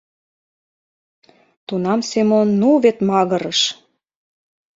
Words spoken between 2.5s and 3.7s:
ну вет магырыш.